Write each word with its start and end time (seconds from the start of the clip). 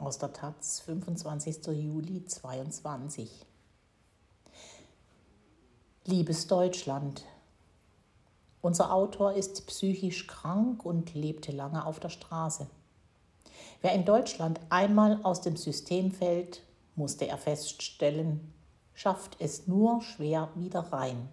aus 0.00 0.18
der 0.18 0.32
Taz, 0.32 0.80
25. 0.80 1.66
Juli 1.66 2.24
22. 2.24 3.46
Liebes 6.06 6.46
Deutschland, 6.46 7.24
unser 8.62 8.92
Autor 8.92 9.34
ist 9.34 9.66
psychisch 9.66 10.26
krank 10.26 10.84
und 10.84 11.14
lebte 11.14 11.52
lange 11.52 11.84
auf 11.84 12.00
der 12.00 12.08
Straße. 12.08 12.66
Wer 13.82 13.92
in 13.92 14.04
Deutschland 14.04 14.60
einmal 14.70 15.20
aus 15.22 15.42
dem 15.42 15.56
System 15.56 16.12
fällt, 16.12 16.62
musste 16.96 17.26
er 17.26 17.38
feststellen, 17.38 18.52
schafft 18.94 19.36
es 19.38 19.66
nur 19.66 20.02
schwer 20.02 20.48
wieder 20.54 20.80
rein. 20.92 21.28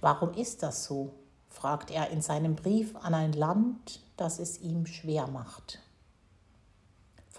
Warum 0.00 0.34
ist 0.34 0.62
das 0.62 0.84
so? 0.84 1.12
fragt 1.48 1.90
er 1.90 2.10
in 2.10 2.22
seinem 2.22 2.54
Brief 2.54 2.94
an 2.96 3.14
ein 3.14 3.32
Land, 3.32 4.00
das 4.16 4.38
es 4.38 4.60
ihm 4.60 4.86
schwer 4.86 5.26
macht. 5.26 5.80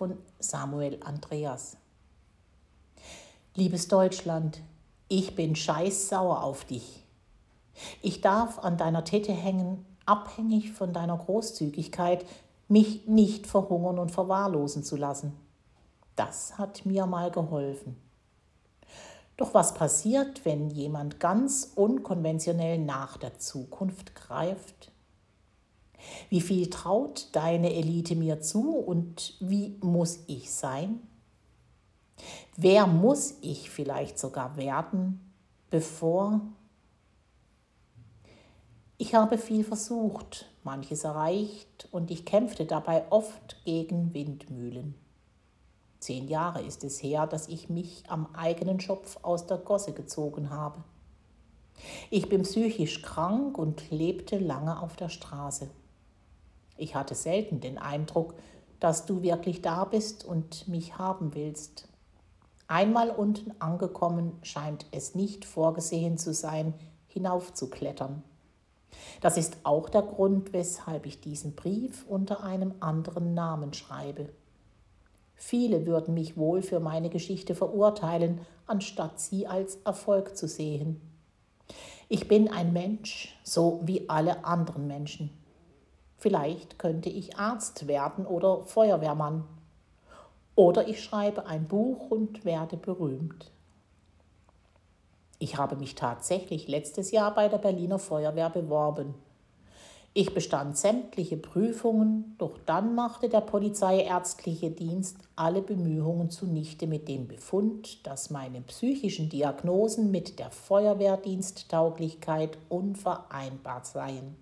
Von 0.01 0.17
Samuel 0.39 0.97
Andreas. 1.03 1.77
Liebes 3.53 3.87
Deutschland, 3.87 4.59
ich 5.09 5.35
bin 5.35 5.55
scheißsauer 5.55 6.43
auf 6.43 6.65
dich. 6.65 7.05
Ich 8.01 8.19
darf 8.19 8.57
an 8.57 8.77
deiner 8.77 9.03
Tette 9.03 9.31
hängen, 9.31 9.85
abhängig 10.07 10.71
von 10.71 10.91
deiner 10.91 11.19
Großzügigkeit, 11.19 12.25
mich 12.67 13.05
nicht 13.05 13.45
verhungern 13.45 13.99
und 13.99 14.09
verwahrlosen 14.09 14.83
zu 14.83 14.95
lassen. 14.95 15.33
Das 16.15 16.57
hat 16.57 16.83
mir 16.83 17.05
mal 17.05 17.29
geholfen. 17.29 17.95
Doch 19.37 19.53
was 19.53 19.75
passiert, 19.75 20.45
wenn 20.45 20.71
jemand 20.71 21.19
ganz 21.19 21.73
unkonventionell 21.75 22.79
nach 22.79 23.17
der 23.17 23.37
Zukunft 23.37 24.15
greift? 24.15 24.91
Wie 26.29 26.41
viel 26.41 26.69
traut 26.69 27.27
deine 27.33 27.73
Elite 27.73 28.15
mir 28.15 28.41
zu 28.41 28.75
und 28.75 29.35
wie 29.39 29.77
muss 29.81 30.19
ich 30.27 30.51
sein? 30.51 30.99
Wer 32.55 32.87
muss 32.87 33.35
ich 33.41 33.69
vielleicht 33.69 34.19
sogar 34.19 34.57
werden, 34.57 35.33
bevor 35.69 36.41
ich 38.97 39.15
habe 39.15 39.39
viel 39.39 39.63
versucht, 39.63 40.45
manches 40.63 41.03
erreicht 41.05 41.87
und 41.91 42.11
ich 42.11 42.23
kämpfte 42.23 42.65
dabei 42.65 43.11
oft 43.11 43.57
gegen 43.65 44.13
Windmühlen. 44.13 44.93
Zehn 45.99 46.27
Jahre 46.27 46.61
ist 46.61 46.83
es 46.83 47.01
her, 47.01 47.25
dass 47.25 47.47
ich 47.47 47.67
mich 47.67 48.03
am 48.09 48.27
eigenen 48.35 48.79
Schopf 48.79 49.17
aus 49.23 49.47
der 49.47 49.57
Gosse 49.57 49.93
gezogen 49.93 50.51
habe. 50.51 50.83
Ich 52.11 52.29
bin 52.29 52.43
psychisch 52.43 53.01
krank 53.01 53.57
und 53.57 53.89
lebte 53.89 54.37
lange 54.37 54.79
auf 54.79 54.95
der 54.95 55.09
Straße. 55.09 55.69
Ich 56.81 56.95
hatte 56.95 57.13
selten 57.13 57.59
den 57.59 57.77
Eindruck, 57.77 58.33
dass 58.79 59.05
du 59.05 59.21
wirklich 59.21 59.61
da 59.61 59.85
bist 59.85 60.25
und 60.25 60.67
mich 60.67 60.97
haben 60.97 61.35
willst. 61.35 61.87
Einmal 62.67 63.11
unten 63.11 63.53
angekommen 63.59 64.31
scheint 64.41 64.87
es 64.91 65.13
nicht 65.13 65.45
vorgesehen 65.45 66.17
zu 66.17 66.33
sein, 66.33 66.73
hinaufzuklettern. 67.07 68.23
Das 69.21 69.37
ist 69.37 69.57
auch 69.61 69.89
der 69.89 70.01
Grund, 70.01 70.53
weshalb 70.53 71.05
ich 71.05 71.21
diesen 71.21 71.53
Brief 71.53 72.03
unter 72.09 72.43
einem 72.43 72.73
anderen 72.79 73.35
Namen 73.35 73.73
schreibe. 73.73 74.29
Viele 75.35 75.85
würden 75.85 76.15
mich 76.15 76.35
wohl 76.35 76.63
für 76.63 76.79
meine 76.79 77.09
Geschichte 77.09 77.53
verurteilen, 77.53 78.41
anstatt 78.65 79.19
sie 79.19 79.45
als 79.45 79.75
Erfolg 79.85 80.35
zu 80.35 80.47
sehen. 80.47 80.99
Ich 82.09 82.27
bin 82.27 82.47
ein 82.47 82.73
Mensch, 82.73 83.39
so 83.43 83.81
wie 83.83 84.09
alle 84.09 84.45
anderen 84.45 84.87
Menschen. 84.87 85.29
Vielleicht 86.21 86.77
könnte 86.77 87.09
ich 87.09 87.37
Arzt 87.39 87.87
werden 87.87 88.27
oder 88.27 88.63
Feuerwehrmann. 88.63 89.43
Oder 90.53 90.87
ich 90.87 91.03
schreibe 91.03 91.47
ein 91.47 91.67
Buch 91.67 92.11
und 92.11 92.45
werde 92.45 92.77
berühmt. 92.77 93.49
Ich 95.39 95.57
habe 95.57 95.75
mich 95.77 95.95
tatsächlich 95.95 96.67
letztes 96.67 97.09
Jahr 97.09 97.33
bei 97.33 97.49
der 97.49 97.57
Berliner 97.57 97.97
Feuerwehr 97.97 98.51
beworben. 98.51 99.15
Ich 100.13 100.35
bestand 100.35 100.77
sämtliche 100.77 101.37
Prüfungen, 101.37 102.35
doch 102.37 102.59
dann 102.67 102.93
machte 102.93 103.27
der 103.27 103.41
polizeiärztliche 103.41 104.69
Dienst 104.69 105.17
alle 105.35 105.63
Bemühungen 105.63 106.29
zunichte 106.29 106.85
mit 106.85 107.07
dem 107.07 107.27
Befund, 107.27 108.05
dass 108.05 108.29
meine 108.29 108.61
psychischen 108.61 109.27
Diagnosen 109.27 110.11
mit 110.11 110.37
der 110.37 110.51
Feuerwehrdiensttauglichkeit 110.51 112.59
unvereinbar 112.69 113.83
seien. 113.85 114.35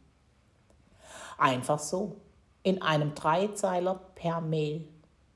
Einfach 1.40 1.80
so, 1.80 2.18
in 2.64 2.82
einem 2.82 3.16
Dreizeiler 3.16 3.96
per 4.16 4.42
Mail 4.42 4.86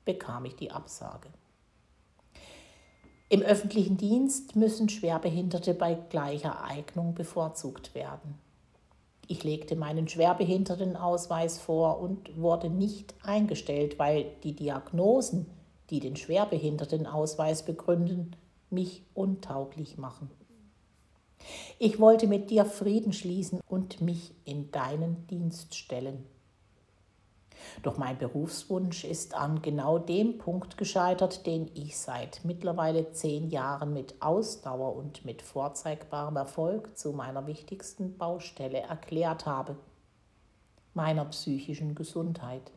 bekam 0.04 0.44
ich 0.44 0.54
die 0.54 0.70
Absage. 0.70 1.30
Im 3.30 3.40
öffentlichen 3.40 3.96
Dienst 3.96 4.54
müssen 4.54 4.90
Schwerbehinderte 4.90 5.72
bei 5.72 5.94
gleicher 5.94 6.62
Eignung 6.62 7.14
bevorzugt 7.14 7.94
werden. 7.94 8.38
Ich 9.26 9.44
legte 9.44 9.76
meinen 9.76 10.06
Schwerbehindertenausweis 10.06 11.58
vor 11.58 11.98
und 12.00 12.38
wurde 12.38 12.68
nicht 12.68 13.14
eingestellt, 13.22 13.98
weil 13.98 14.26
die 14.42 14.54
Diagnosen, 14.54 15.46
die 15.88 16.00
den 16.00 16.16
Schwerbehindertenausweis 16.16 17.64
begründen, 17.64 18.36
mich 18.68 19.02
untauglich 19.14 19.96
machen. 19.96 20.30
Ich 21.78 22.00
wollte 22.00 22.26
mit 22.26 22.50
dir 22.50 22.64
Frieden 22.64 23.12
schließen 23.12 23.60
und 23.68 24.00
mich 24.00 24.32
in 24.44 24.70
deinen 24.70 25.26
Dienst 25.26 25.74
stellen. 25.74 26.26
Doch 27.82 27.98
mein 27.98 28.18
Berufswunsch 28.18 29.04
ist 29.04 29.34
an 29.34 29.62
genau 29.62 29.98
dem 29.98 30.38
Punkt 30.38 30.76
gescheitert, 30.76 31.46
den 31.46 31.70
ich 31.74 31.98
seit 31.98 32.40
mittlerweile 32.44 33.12
zehn 33.12 33.48
Jahren 33.50 33.92
mit 33.92 34.20
Ausdauer 34.20 34.94
und 34.96 35.24
mit 35.24 35.42
vorzeigbarem 35.42 36.36
Erfolg 36.36 36.96
zu 36.96 37.12
meiner 37.12 37.46
wichtigsten 37.46 38.16
Baustelle 38.16 38.80
erklärt 38.80 39.46
habe, 39.46 39.76
meiner 40.94 41.24
psychischen 41.26 41.94
Gesundheit. 41.94 42.70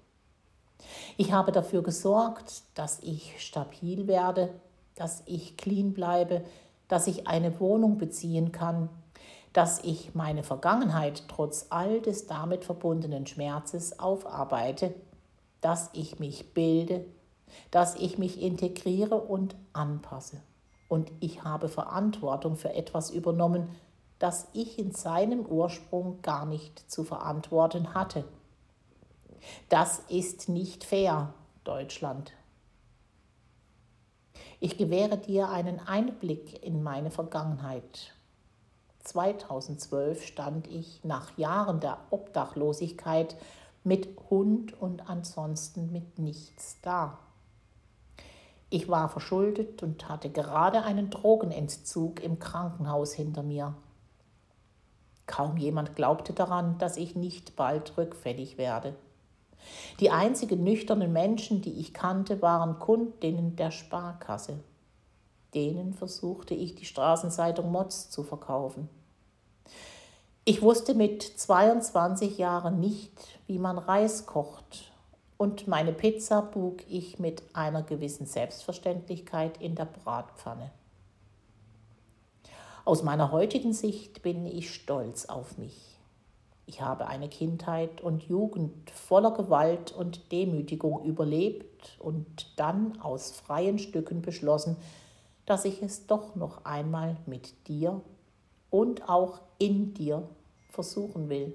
Ich 1.18 1.32
habe 1.32 1.52
dafür 1.52 1.82
gesorgt, 1.82 2.64
dass 2.76 3.00
ich 3.02 3.42
stabil 3.44 4.08
werde, 4.08 4.50
dass 4.96 5.24
ich 5.26 5.58
clean 5.58 5.94
bleibe, 5.94 6.44
dass 6.88 7.08
ich 7.08 7.28
eine 7.28 7.60
Wohnung 7.60 7.98
beziehen 7.98 8.52
kann, 8.52 8.90
dass 9.54 9.84
ich 9.84 10.14
meine 10.14 10.44
Vergangenheit 10.44 11.24
trotz 11.28 11.68
all 11.70 12.02
des 12.02 12.28
damit 12.28 12.64
verbundenen 12.64 13.26
Schmerzes 13.26 14.00
aufarbeite, 14.00 14.94
dass 15.62 15.90
ich 15.94 16.20
mich 16.20 16.54
bilde, 16.54 17.06
dass 17.72 17.96
ich 17.96 18.18
mich 18.18 18.42
integriere 18.42 19.16
und 19.16 19.56
anpasse. 19.74 20.42
Und 20.88 21.12
ich 21.20 21.44
habe 21.44 21.70
Verantwortung 21.70 22.56
für 22.56 22.74
etwas 22.74 23.10
übernommen, 23.10 23.68
das 24.20 24.48
ich 24.54 24.80
in 24.80 24.92
seinem 24.92 25.46
Ursprung 25.46 26.22
gar 26.22 26.46
nicht 26.46 26.90
zu 26.90 27.04
verantworten 27.04 27.94
hatte. 27.94 28.24
Das 29.70 30.00
ist 30.10 30.50
nicht 30.50 30.84
fair, 30.84 31.34
Deutschland. 31.64 32.34
Ich 34.60 34.78
gewähre 34.78 35.18
dir 35.18 35.50
einen 35.50 35.80
Einblick 35.80 36.64
in 36.64 36.84
meine 36.84 37.12
Vergangenheit 37.12 38.14
2012 39.08 40.24
stand 40.24 40.68
ich 40.68 41.04
nach 41.04 41.38
Jahren 41.38 41.80
der 41.80 41.98
Obdachlosigkeit 42.10 43.38
mit 43.84 44.10
Hund 44.30 44.80
und 44.80 45.10
ansonsten 45.10 45.92
mit 45.92 46.20
nichts 46.20 46.78
da. 46.82 47.18
Ich 48.70 48.90
war 48.90 49.08
verschuldet 49.08 49.82
und 49.82 50.10
hatte 50.10 50.30
gerade 50.30 50.84
einen 50.84 51.10
Drogenentzug 51.10 52.22
im 52.22 52.38
Krankenhaus 52.38 53.14
hinter 53.14 53.44
mir. 53.44 53.76
Kaum 55.26 55.56
jemand 55.56 55.96
glaubte 55.96 56.34
daran, 56.34 56.78
dass 56.78 56.98
ich 56.98 57.16
nicht 57.16 57.56
bald 57.56 57.98
rückfällig 57.98 58.58
werde. 58.58 58.94
Die 60.00 60.12
einzigen 60.12 60.64
nüchternen 60.64 61.12
Menschen, 61.12 61.62
die 61.62 61.80
ich 61.80 61.94
kannte, 61.94 62.42
waren 62.42 62.80
Kundinnen 62.80 63.56
der 63.56 63.72
Sparkasse. 63.72 64.60
Denen 65.54 65.94
versuchte 65.94 66.54
ich 66.54 66.76
die 66.76 66.86
Straßenzeitung 66.86 67.72
Motz 67.72 68.10
zu 68.10 68.24
verkaufen. 68.24 68.90
Ich 70.46 70.62
wusste 70.62 70.94
mit 70.94 71.24
22 71.24 72.38
Jahren 72.38 72.80
nicht, 72.80 73.12
wie 73.48 73.60
man 73.60 73.78
Reis 73.78 74.26
kocht 74.26 74.92
und 75.38 75.68
meine 75.68 75.94
Pizza 75.94 76.42
bug 76.42 76.84
ich 76.90 77.20
mit 77.20 77.44
einer 77.54 77.84
gewissen 77.84 78.26
Selbstverständlichkeit 78.26 79.62
in 79.62 79.76
der 79.76 79.86
Bratpfanne. 79.86 80.72
Aus 82.86 83.04
meiner 83.04 83.32
heutigen 83.32 83.74
Sicht 83.74 84.22
bin 84.22 84.46
ich 84.46 84.74
stolz 84.74 85.26
auf 85.26 85.58
mich. 85.58 85.97
Ich 86.70 86.82
habe 86.82 87.08
eine 87.08 87.30
Kindheit 87.30 88.02
und 88.02 88.24
Jugend 88.24 88.92
voller 88.92 89.32
Gewalt 89.32 89.94
und 89.94 90.34
Demütigung 90.34 91.06
überlebt 91.06 91.96
und 91.98 92.52
dann 92.58 93.00
aus 93.00 93.32
freien 93.32 93.80
Stücken 93.80 94.22
beschlossen, 94.22 94.76
dass 95.46 95.64
ich 95.64 95.82
es 95.82 96.08
doch 96.08 96.36
noch 96.36 96.66
einmal 96.66 97.16
mit 97.26 97.70
dir 97.70 98.02
und 98.70 99.08
auch 99.08 99.40
in 99.58 99.94
dir 99.94 100.28
versuchen 100.70 101.30
will. 101.30 101.54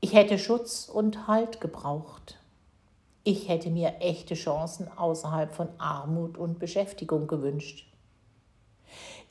Ich 0.00 0.14
hätte 0.14 0.36
Schutz 0.36 0.88
und 0.92 1.28
Halt 1.28 1.60
gebraucht. 1.60 2.38
Ich 3.22 3.48
hätte 3.48 3.70
mir 3.70 4.00
echte 4.00 4.34
Chancen 4.34 4.88
außerhalb 4.96 5.54
von 5.54 5.68
Armut 5.78 6.36
und 6.36 6.58
Beschäftigung 6.58 7.28
gewünscht. 7.28 7.86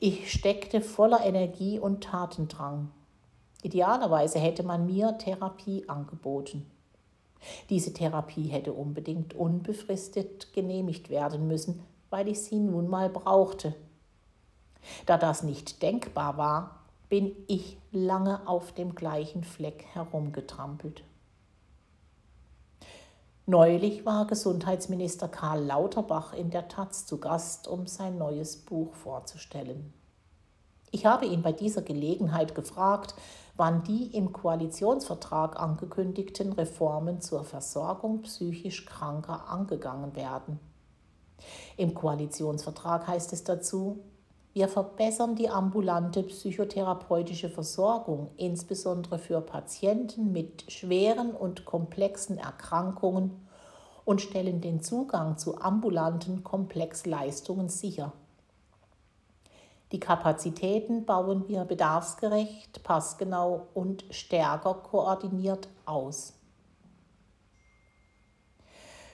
Ich 0.00 0.32
steckte 0.32 0.80
voller 0.80 1.26
Energie 1.26 1.78
und 1.78 2.04
Tatendrang. 2.04 2.90
Idealerweise 3.62 4.38
hätte 4.38 4.62
man 4.62 4.86
mir 4.86 5.18
Therapie 5.18 5.88
angeboten. 5.88 6.70
Diese 7.70 7.92
Therapie 7.92 8.48
hätte 8.48 8.72
unbedingt 8.72 9.34
unbefristet 9.34 10.52
genehmigt 10.52 11.10
werden 11.10 11.46
müssen, 11.46 11.82
weil 12.10 12.28
ich 12.28 12.42
sie 12.42 12.58
nun 12.58 12.88
mal 12.88 13.08
brauchte. 13.08 13.74
Da 15.06 15.18
das 15.18 15.42
nicht 15.42 15.82
denkbar 15.82 16.36
war, 16.36 16.78
bin 17.08 17.34
ich 17.46 17.78
lange 17.90 18.46
auf 18.46 18.72
dem 18.72 18.94
gleichen 18.94 19.42
Fleck 19.42 19.84
herumgetrampelt. 19.92 21.02
Neulich 23.46 24.04
war 24.04 24.26
Gesundheitsminister 24.26 25.26
Karl 25.26 25.64
Lauterbach 25.64 26.34
in 26.34 26.50
der 26.50 26.68
Taz 26.68 27.06
zu 27.06 27.18
Gast, 27.18 27.66
um 27.66 27.86
sein 27.86 28.18
neues 28.18 28.58
Buch 28.58 28.92
vorzustellen. 28.92 29.94
Ich 30.90 31.06
habe 31.06 31.26
ihn 31.26 31.42
bei 31.42 31.52
dieser 31.52 31.82
Gelegenheit 31.82 32.54
gefragt, 32.54 33.14
wann 33.56 33.82
die 33.82 34.06
im 34.16 34.32
Koalitionsvertrag 34.32 35.58
angekündigten 35.60 36.52
Reformen 36.52 37.20
zur 37.20 37.44
Versorgung 37.44 38.22
psychisch 38.22 38.86
Kranker 38.86 39.48
angegangen 39.48 40.14
werden. 40.16 40.60
Im 41.76 41.94
Koalitionsvertrag 41.94 43.06
heißt 43.06 43.32
es 43.32 43.44
dazu, 43.44 44.00
wir 44.54 44.68
verbessern 44.68 45.36
die 45.36 45.50
ambulante 45.50 46.22
psychotherapeutische 46.22 47.48
Versorgung, 47.48 48.30
insbesondere 48.36 49.18
für 49.18 49.40
Patienten 49.40 50.32
mit 50.32 50.64
schweren 50.70 51.32
und 51.32 51.64
komplexen 51.64 52.38
Erkrankungen 52.38 53.46
und 54.04 54.20
stellen 54.20 54.60
den 54.60 54.82
Zugang 54.82 55.36
zu 55.36 55.60
ambulanten 55.60 56.42
Komplexleistungen 56.42 57.68
sicher. 57.68 58.12
Die 59.92 60.00
Kapazitäten 60.00 61.06
bauen 61.06 61.48
wir 61.48 61.64
bedarfsgerecht, 61.64 62.82
passgenau 62.82 63.68
und 63.72 64.04
stärker 64.10 64.74
koordiniert 64.74 65.68
aus. 65.86 66.34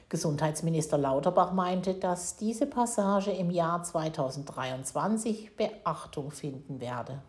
Gesundheitsminister 0.08 0.98
Lauterbach 0.98 1.52
meinte, 1.52 1.94
dass 1.94 2.36
diese 2.36 2.66
Passage 2.66 3.30
im 3.30 3.50
Jahr 3.50 3.82
2023 3.82 5.56
Beachtung 5.56 6.30
finden 6.30 6.80
werde. 6.80 7.22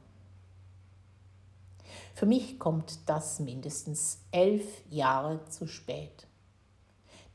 Für 2.13 2.25
mich 2.25 2.59
kommt 2.59 3.09
das 3.09 3.39
mindestens 3.39 4.19
elf 4.31 4.65
Jahre 4.89 5.45
zu 5.45 5.68
spät. 5.68 6.27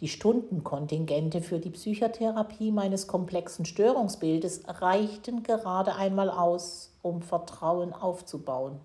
Die 0.00 0.08
Stundenkontingente 0.08 1.42
für 1.42 1.58
die 1.58 1.70
Psychotherapie 1.70 2.72
meines 2.72 3.06
komplexen 3.06 3.66
Störungsbildes 3.66 4.62
reichten 4.66 5.42
gerade 5.42 5.94
einmal 5.94 6.30
aus, 6.30 6.94
um 7.02 7.20
Vertrauen 7.20 7.92
aufzubauen. 7.92 8.80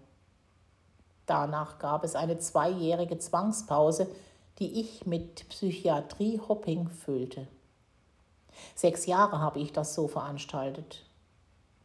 Danach 1.26 1.80
gab 1.80 2.04
es 2.04 2.16
eine 2.16 2.38
zweijährige 2.38 3.18
Zwangspause, 3.18 4.08
die 4.60 4.82
ich 4.82 5.06
mit 5.06 5.48
Psychiatrie-Hopping 5.48 6.90
füllte. 6.90 7.48
Sechs 8.76 9.06
Jahre 9.06 9.40
habe 9.40 9.60
ich 9.60 9.72
das 9.72 9.96
so 9.96 10.08
veranstaltet. 10.08 11.06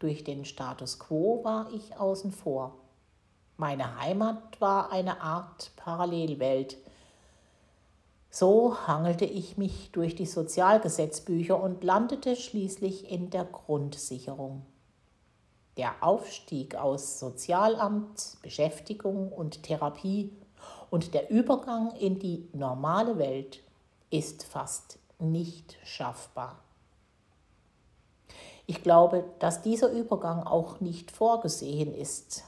Durch 0.01 0.25
den 0.25 0.45
Status 0.45 0.99
quo 0.99 1.45
war 1.45 1.69
ich 1.73 1.97
außen 1.97 2.33
vor. 2.33 2.75
Meine 3.57 4.01
Heimat 4.01 4.61
war 4.61 4.91
eine 4.91 5.21
Art 5.21 5.71
Parallelwelt. 5.77 6.79
So 8.31 8.87
hangelte 8.87 9.25
ich 9.25 9.59
mich 9.59 9.91
durch 9.91 10.15
die 10.15 10.27
Sozialgesetzbücher 10.27 11.61
und 11.61 11.83
landete 11.83 12.37
schließlich 12.37 13.11
in 13.11 13.31
der 13.31 13.45
Grundsicherung. 13.45 14.65
Der 15.77 15.95
Aufstieg 16.01 16.77
aus 16.77 17.19
Sozialamt, 17.19 18.37
Beschäftigung 18.43 19.33
und 19.33 19.65
Therapie 19.65 20.31
und 20.91 21.13
der 21.13 21.31
Übergang 21.31 21.91
in 21.97 22.21
die 22.21 22.49
normale 22.53 23.19
Welt 23.19 23.65
ist 24.11 24.45
fast 24.45 25.01
nicht 25.19 25.77
schaffbar. 25.85 26.61
Ich 28.67 28.85
glaube, 28.85 29.25
dass 29.41 29.63
dieser 29.63 29.91
Übergang 29.91 30.45
auch 30.45 30.79
nicht 30.79 31.11
vorgesehen 31.11 31.93
ist. 31.93 32.45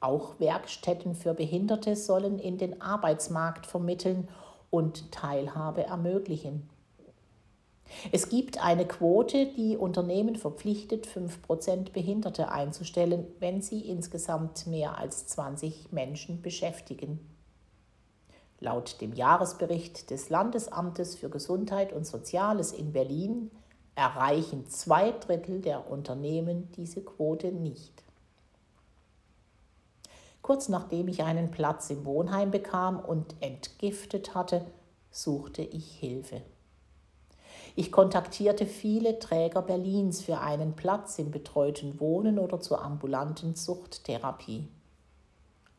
Auch 0.00 0.38
Werkstätten 0.38 1.14
für 1.14 1.32
Behinderte 1.32 1.96
sollen 1.96 2.38
in 2.38 2.58
den 2.58 2.82
Arbeitsmarkt 2.82 3.64
vermitteln 3.66 4.28
und 4.70 5.12
Teilhabe 5.12 5.84
ermöglichen. 5.84 6.68
Es 8.12 8.28
gibt 8.28 8.62
eine 8.62 8.86
Quote, 8.86 9.46
die 9.46 9.76
Unternehmen 9.76 10.36
verpflichtet, 10.36 11.06
5% 11.06 11.92
Behinderte 11.92 12.50
einzustellen, 12.50 13.26
wenn 13.40 13.62
sie 13.62 13.80
insgesamt 13.80 14.66
mehr 14.66 14.98
als 14.98 15.26
20 15.26 15.92
Menschen 15.92 16.40
beschäftigen. 16.40 17.18
Laut 18.60 19.00
dem 19.00 19.12
Jahresbericht 19.12 20.10
des 20.10 20.28
Landesamtes 20.28 21.16
für 21.16 21.30
Gesundheit 21.30 21.92
und 21.92 22.06
Soziales 22.06 22.72
in 22.72 22.92
Berlin 22.92 23.50
erreichen 23.94 24.66
zwei 24.68 25.12
Drittel 25.12 25.60
der 25.60 25.90
Unternehmen 25.90 26.70
diese 26.72 27.02
Quote 27.02 27.52
nicht. 27.52 28.04
Kurz 30.50 30.68
nachdem 30.68 31.06
ich 31.06 31.22
einen 31.22 31.52
Platz 31.52 31.90
im 31.90 32.04
Wohnheim 32.04 32.50
bekam 32.50 32.98
und 32.98 33.36
entgiftet 33.38 34.34
hatte, 34.34 34.66
suchte 35.12 35.62
ich 35.62 35.92
Hilfe. 35.92 36.42
Ich 37.76 37.92
kontaktierte 37.92 38.66
viele 38.66 39.20
Träger 39.20 39.62
Berlins 39.62 40.22
für 40.22 40.40
einen 40.40 40.74
Platz 40.74 41.20
im 41.20 41.30
betreuten 41.30 42.00
Wohnen 42.00 42.40
oder 42.40 42.58
zur 42.58 42.82
ambulanten 42.82 43.54
Suchttherapie. 43.54 44.66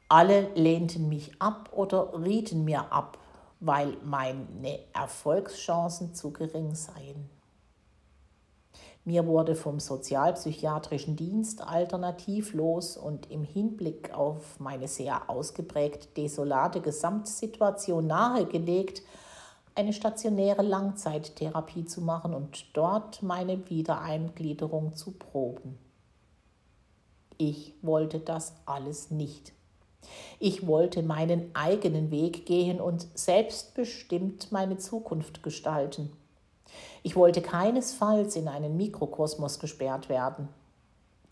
Alle 0.08 0.48
lehnten 0.56 1.10
mich 1.10 1.34
ab 1.42 1.72
oder 1.74 2.24
rieten 2.24 2.64
mir 2.64 2.94
ab, 2.94 3.18
weil 3.60 3.98
meine 4.06 4.80
Erfolgschancen 4.94 6.16
zu 6.16 6.32
gering 6.32 6.76
seien. 6.76 7.30
Mir 9.04 9.26
wurde 9.26 9.56
vom 9.56 9.80
sozialpsychiatrischen 9.80 11.16
Dienst 11.16 11.68
alternativlos 11.68 12.98
und 12.98 13.32
im 13.32 13.44
Hinblick 13.44 14.14
auf 14.14 14.60
meine 14.60 14.88
sehr 14.88 15.28
ausgeprägt 15.28 16.16
desolate 16.18 16.82
Gesamtsituation 16.82 18.06
nahegelegt, 18.06 19.02
eine 19.74 19.94
stationäre 19.94 20.62
Langzeittherapie 20.62 21.86
zu 21.86 22.02
machen 22.02 22.36
und 22.36 22.66
dort 22.74 23.24
meine 23.24 23.70
Wiedereingliederung 23.70 24.96
zu 24.96 25.14
proben. 25.14 25.80
Ich 27.40 27.74
wollte 27.82 28.20
das 28.20 28.54
alles 28.68 29.10
nicht. 29.10 29.54
Ich 30.40 30.68
wollte 30.68 31.02
meinen 31.02 31.56
eigenen 31.56 32.12
Weg 32.12 32.46
gehen 32.46 32.80
und 32.80 33.08
selbstbestimmt 33.18 34.52
meine 34.52 34.78
Zukunft 34.78 35.42
gestalten. 35.42 36.12
Ich 37.04 37.16
wollte 37.16 37.42
keinesfalls 37.42 38.36
in 38.36 38.48
einen 38.48 38.78
Mikrokosmos 38.78 39.60
gesperrt 39.60 40.10
werden. 40.10 40.50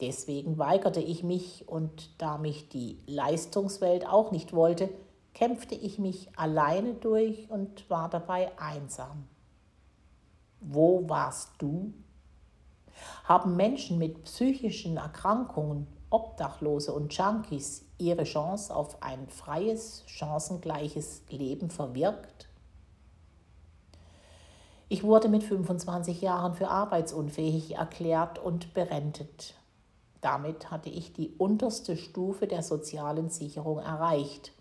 Deswegen 0.01 0.57
weigerte 0.57 1.01
ich 1.01 1.23
mich 1.23 1.67
und 1.67 2.09
da 2.21 2.37
mich 2.37 2.69
die 2.69 2.97
Leistungswelt 3.05 4.07
auch 4.07 4.31
nicht 4.31 4.53
wollte, 4.53 4.89
kämpfte 5.33 5.75
ich 5.75 5.99
mich 5.99 6.29
alleine 6.37 6.93
durch 6.93 7.49
und 7.49 7.89
war 7.89 8.09
dabei 8.09 8.51
einsam. 8.57 9.27
Wo 10.61 11.07
warst 11.07 11.51
du? 11.59 11.93
Haben 13.25 13.55
Menschen 13.55 13.97
mit 13.97 14.23
psychischen 14.23 14.97
Erkrankungen 14.97 15.87
Obdachlose 16.09 16.91
und 16.91 17.13
Junkies 17.13 17.85
ihre 17.99 18.23
Chance 18.23 18.75
auf 18.75 19.01
ein 19.03 19.27
freies, 19.29 20.03
chancengleiches 20.07 21.21
Leben 21.29 21.69
verwirkt? 21.69 22.49
Ich 24.91 25.03
wurde 25.03 25.29
mit 25.29 25.43
25 25.43 26.21
Jahren 26.21 26.55
für 26.55 26.69
arbeitsunfähig 26.69 27.75
erklärt 27.75 28.39
und 28.39 28.73
berentet. 28.73 29.53
Damit 30.19 30.71
hatte 30.71 30.89
ich 30.89 31.13
die 31.13 31.29
unterste 31.37 31.95
Stufe 31.95 32.47
der 32.47 32.63
sozialen 32.63 33.29
Sicherung 33.29 33.77
erreicht. 33.77 34.51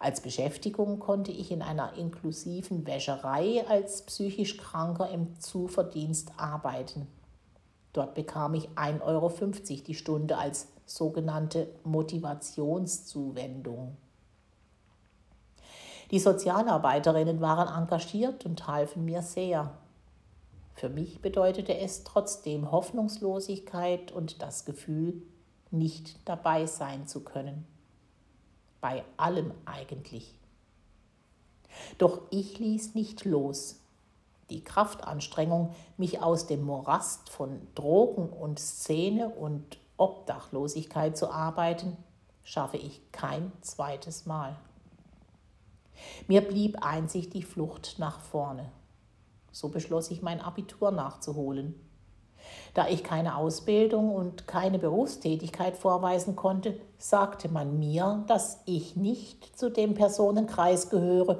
Als 0.00 0.20
Beschäftigung 0.20 0.98
konnte 0.98 1.30
ich 1.30 1.52
in 1.52 1.62
einer 1.62 1.92
inklusiven 1.94 2.88
Wäscherei 2.88 3.64
als 3.68 4.02
psychisch 4.02 4.56
Kranker 4.56 5.08
im 5.10 5.38
Zuverdienst 5.38 6.32
arbeiten. 6.36 7.06
Dort 7.92 8.16
bekam 8.16 8.54
ich 8.54 8.70
1,50 8.70 9.02
Euro 9.02 9.32
die 9.86 9.94
Stunde 9.94 10.38
als 10.38 10.66
sogenannte 10.86 11.68
Motivationszuwendung. 11.84 13.96
Die 16.10 16.18
Sozialarbeiterinnen 16.18 17.40
waren 17.40 17.68
engagiert 17.68 18.44
und 18.44 18.66
halfen 18.66 19.04
mir 19.04 19.22
sehr. 19.22 19.70
Für 20.74 20.88
mich 20.88 21.22
bedeutete 21.22 21.76
es 21.78 22.04
trotzdem 22.04 22.70
Hoffnungslosigkeit 22.70 24.12
und 24.12 24.42
das 24.42 24.64
Gefühl, 24.64 25.22
nicht 25.70 26.18
dabei 26.24 26.66
sein 26.66 27.06
zu 27.06 27.20
können. 27.20 27.66
Bei 28.80 29.04
allem 29.16 29.52
eigentlich. 29.64 30.34
Doch 31.98 32.20
ich 32.30 32.58
ließ 32.58 32.94
nicht 32.94 33.24
los. 33.24 33.80
Die 34.50 34.62
Kraftanstrengung, 34.62 35.74
mich 35.96 36.20
aus 36.20 36.46
dem 36.46 36.62
Morast 36.64 37.30
von 37.30 37.66
Drogen 37.74 38.28
und 38.28 38.58
Szene 38.58 39.30
und 39.30 39.78
Obdachlosigkeit 39.96 41.16
zu 41.16 41.30
arbeiten, 41.30 41.96
schaffe 42.42 42.76
ich 42.76 43.00
kein 43.10 43.52
zweites 43.62 44.26
Mal. 44.26 44.56
Mir 46.28 46.40
blieb 46.40 46.84
einzig 46.84 47.30
die 47.30 47.42
Flucht 47.42 47.96
nach 47.98 48.20
vorne. 48.20 48.70
So 49.52 49.68
beschloss 49.68 50.10
ich, 50.10 50.22
mein 50.22 50.40
Abitur 50.40 50.90
nachzuholen. 50.90 51.74
Da 52.74 52.88
ich 52.88 53.04
keine 53.04 53.36
Ausbildung 53.36 54.14
und 54.14 54.46
keine 54.46 54.78
Berufstätigkeit 54.78 55.76
vorweisen 55.76 56.36
konnte, 56.36 56.78
sagte 56.98 57.48
man 57.48 57.78
mir, 57.78 58.24
dass 58.26 58.60
ich 58.66 58.96
nicht 58.96 59.58
zu 59.58 59.70
dem 59.70 59.94
Personenkreis 59.94 60.90
gehöre, 60.90 61.38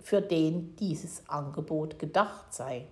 für 0.00 0.22
den 0.22 0.74
dieses 0.76 1.28
Angebot 1.28 1.98
gedacht 1.98 2.52
sei. 2.54 2.86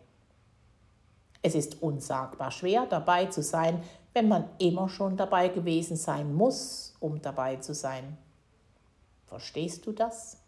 Es 1.43 1.55
ist 1.55 1.83
unsagbar 1.83 2.51
schwer 2.51 2.87
dabei 2.87 3.27
zu 3.27 3.43
sein, 3.43 3.83
wenn 4.13 4.29
man 4.29 4.45
immer 4.59 4.89
schon 4.89 5.17
dabei 5.17 5.49
gewesen 5.49 5.97
sein 5.97 6.35
muss, 6.35 6.95
um 7.01 7.23
dabei 7.23 7.57
zu 7.57 7.75
sein. 7.75 8.19
Verstehst 9.27 9.87
du 9.87 9.93
das? 9.93 10.39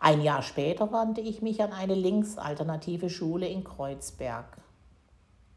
Ein 0.00 0.22
Jahr 0.22 0.42
später 0.42 0.92
wandte 0.92 1.20
ich 1.20 1.42
mich 1.42 1.62
an 1.62 1.72
eine 1.72 1.94
linksalternative 1.94 3.10
Schule 3.10 3.46
in 3.48 3.64
Kreuzberg. 3.64 4.58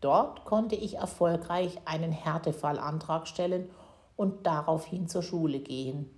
Dort 0.01 0.46
konnte 0.46 0.75
ich 0.75 0.98
erfolgreich 0.98 1.79
einen 1.86 2.12
Härtefallantrag 2.12 3.27
stellen 3.27 3.70
und 4.15 4.46
daraufhin 4.46 5.08
zur 5.08 5.24
Schule 5.24 5.60
gehen. 5.60 6.10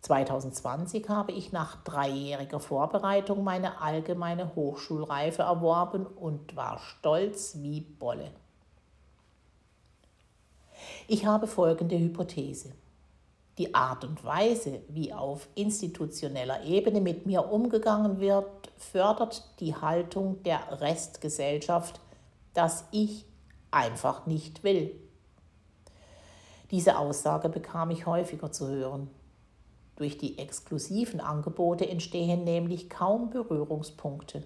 2020 0.00 1.08
habe 1.08 1.32
ich 1.32 1.52
nach 1.52 1.82
dreijähriger 1.82 2.60
Vorbereitung 2.60 3.42
meine 3.42 3.80
allgemeine 3.80 4.54
Hochschulreife 4.54 5.42
erworben 5.42 6.06
und 6.06 6.56
war 6.56 6.78
stolz 6.78 7.58
wie 7.60 7.80
Bolle. 7.80 8.30
Ich 11.08 11.26
habe 11.26 11.46
folgende 11.46 11.98
Hypothese. 11.98 12.72
Die 13.58 13.74
Art 13.74 14.04
und 14.04 14.24
Weise, 14.24 14.82
wie 14.88 15.12
auf 15.12 15.48
institutioneller 15.56 16.62
Ebene 16.62 17.00
mit 17.00 17.26
mir 17.26 17.50
umgegangen 17.50 18.20
wird, 18.20 18.46
fördert 18.76 19.42
die 19.58 19.74
Haltung 19.74 20.44
der 20.44 20.80
Restgesellschaft, 20.80 22.00
dass 22.54 22.84
ich 22.92 23.24
einfach 23.72 24.26
nicht 24.26 24.62
will. 24.62 24.94
Diese 26.70 26.98
Aussage 26.98 27.48
bekam 27.48 27.90
ich 27.90 28.06
häufiger 28.06 28.52
zu 28.52 28.68
hören. 28.68 29.10
Durch 29.96 30.16
die 30.16 30.38
exklusiven 30.38 31.18
Angebote 31.18 31.88
entstehen 31.88 32.44
nämlich 32.44 32.88
kaum 32.88 33.30
Berührungspunkte. 33.30 34.44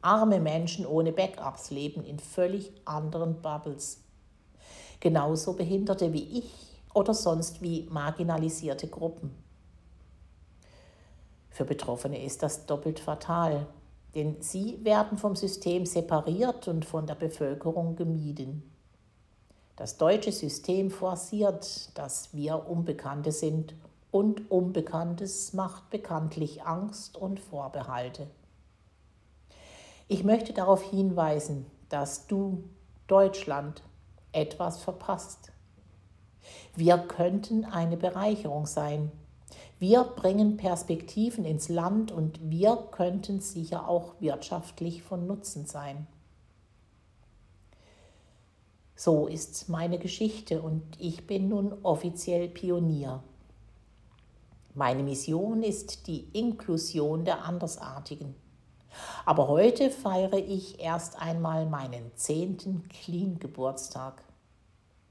Arme 0.00 0.38
Menschen 0.38 0.86
ohne 0.86 1.10
Backups 1.10 1.72
leben 1.72 2.04
in 2.04 2.20
völlig 2.20 2.70
anderen 2.84 3.42
Bubbles. 3.42 4.04
Genauso 5.00 5.54
Behinderte 5.54 6.12
wie 6.12 6.38
ich 6.38 6.75
oder 6.96 7.12
sonst 7.12 7.60
wie 7.60 7.86
marginalisierte 7.90 8.88
Gruppen. 8.88 9.30
Für 11.50 11.66
Betroffene 11.66 12.24
ist 12.24 12.42
das 12.42 12.64
doppelt 12.64 13.00
fatal, 13.00 13.66
denn 14.14 14.40
sie 14.40 14.82
werden 14.82 15.18
vom 15.18 15.36
System 15.36 15.84
separiert 15.84 16.68
und 16.68 16.86
von 16.86 17.06
der 17.06 17.14
Bevölkerung 17.14 17.96
gemieden. 17.96 18.62
Das 19.76 19.98
deutsche 19.98 20.32
System 20.32 20.90
forciert, 20.90 21.90
dass 21.98 22.32
wir 22.32 22.66
Unbekannte 22.66 23.30
sind 23.30 23.74
und 24.10 24.50
Unbekanntes 24.50 25.52
macht 25.52 25.90
bekanntlich 25.90 26.62
Angst 26.62 27.18
und 27.18 27.40
Vorbehalte. 27.40 28.26
Ich 30.08 30.24
möchte 30.24 30.54
darauf 30.54 30.82
hinweisen, 30.82 31.66
dass 31.90 32.26
du, 32.26 32.64
Deutschland, 33.06 33.82
etwas 34.32 34.78
verpasst. 34.82 35.52
Wir 36.74 36.98
könnten 36.98 37.64
eine 37.64 37.96
Bereicherung 37.96 38.66
sein. 38.66 39.10
Wir 39.78 40.04
bringen 40.04 40.56
Perspektiven 40.56 41.44
ins 41.44 41.68
Land 41.68 42.12
und 42.12 42.50
wir 42.50 42.76
könnten 42.90 43.40
sicher 43.40 43.88
auch 43.88 44.20
wirtschaftlich 44.20 45.02
von 45.02 45.26
Nutzen 45.26 45.66
sein. 45.66 46.06
So 48.94 49.26
ist 49.26 49.68
meine 49.68 49.98
Geschichte 49.98 50.62
und 50.62 50.82
ich 50.98 51.26
bin 51.26 51.48
nun 51.48 51.74
offiziell 51.82 52.48
Pionier. 52.48 53.22
Meine 54.72 55.02
Mission 55.02 55.62
ist 55.62 56.06
die 56.06 56.28
Inklusion 56.32 57.24
der 57.24 57.44
Andersartigen. 57.44 58.34
Aber 59.26 59.48
heute 59.48 59.90
feiere 59.90 60.38
ich 60.38 60.80
erst 60.80 61.20
einmal 61.20 61.66
meinen 61.66 62.10
zehnten 62.14 62.88
Clean-Geburtstag. 62.88 64.22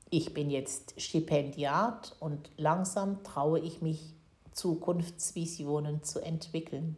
Ich 0.09 0.33
bin 0.33 0.49
jetzt 0.49 0.99
Stipendiat 1.01 2.15
und 2.19 2.49
langsam 2.57 3.23
traue 3.23 3.59
ich 3.59 3.81
mich, 3.81 4.13
Zukunftsvisionen 4.51 6.03
zu 6.03 6.21
entwickeln. 6.21 6.95